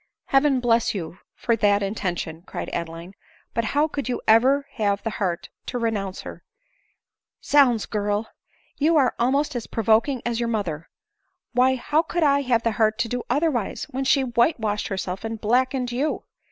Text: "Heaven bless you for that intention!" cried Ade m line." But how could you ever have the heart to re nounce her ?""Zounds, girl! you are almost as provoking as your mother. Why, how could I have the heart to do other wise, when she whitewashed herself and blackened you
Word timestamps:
"Heaven 0.33 0.59
bless 0.61 0.95
you 0.95 1.19
for 1.35 1.55
that 1.57 1.83
intention!" 1.83 2.41
cried 2.47 2.69
Ade 2.73 2.87
m 2.87 2.87
line." 2.87 3.13
But 3.53 3.65
how 3.65 3.87
could 3.87 4.09
you 4.09 4.19
ever 4.27 4.67
have 4.77 5.03
the 5.03 5.11
heart 5.21 5.49
to 5.67 5.77
re 5.77 5.91
nounce 5.91 6.21
her 6.23 6.43
?""Zounds, 7.43 7.85
girl! 7.85 8.27
you 8.79 8.97
are 8.97 9.13
almost 9.19 9.55
as 9.55 9.67
provoking 9.67 10.23
as 10.25 10.39
your 10.39 10.49
mother. 10.49 10.89
Why, 11.53 11.75
how 11.75 12.01
could 12.01 12.23
I 12.23 12.41
have 12.41 12.63
the 12.63 12.71
heart 12.81 12.97
to 12.97 13.09
do 13.09 13.21
other 13.29 13.51
wise, 13.51 13.83
when 13.91 14.03
she 14.03 14.23
whitewashed 14.23 14.87
herself 14.87 15.23
and 15.23 15.39
blackened 15.39 15.91
you 15.91 16.23